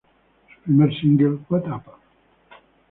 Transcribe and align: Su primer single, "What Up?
Su 0.49 0.61
primer 0.63 0.91
single, 0.99 1.37
"What 1.49 1.67
Up? 1.67 1.83